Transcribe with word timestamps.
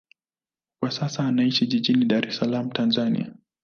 Kwa 0.79 0.91
sasa 0.91 1.27
anaishi 1.27 1.67
jijini 1.67 2.05
Dar 2.05 2.27
es 2.27 2.35
Salaam, 2.37 2.71
Tanzania. 2.71 3.33